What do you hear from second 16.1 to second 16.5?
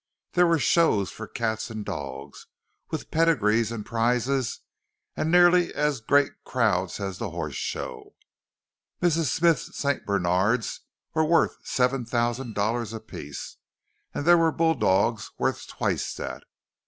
that.